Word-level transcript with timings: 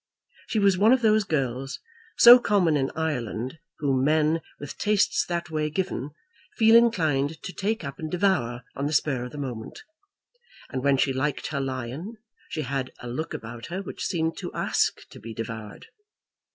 She 0.47 0.57
was 0.57 0.79
one 0.79 0.93
of 0.93 1.03
those 1.03 1.23
girls, 1.23 1.79
so 2.17 2.39
common 2.39 2.75
in 2.75 2.89
Ireland, 2.95 3.59
whom 3.77 4.03
men, 4.03 4.41
with 4.59 4.79
tastes 4.79 5.23
that 5.27 5.51
way 5.51 5.69
given, 5.69 6.09
feel 6.57 6.75
inclined 6.75 7.39
to 7.43 7.53
take 7.53 7.83
up 7.83 7.99
and 7.99 8.09
devour 8.09 8.63
on 8.75 8.87
the 8.87 8.93
spur 8.93 9.25
of 9.25 9.31
the 9.31 9.37
moment; 9.37 9.83
and 10.71 10.83
when 10.83 10.97
she 10.97 11.13
liked 11.13 11.45
her 11.49 11.61
lion, 11.61 12.15
she 12.49 12.63
had 12.63 12.91
a 12.97 13.07
look 13.07 13.35
about 13.35 13.67
her 13.67 13.83
which 13.83 14.03
seemed 14.03 14.35
to 14.37 14.51
ask 14.53 15.07
to 15.09 15.19
be 15.19 15.35
devoured. 15.35 15.85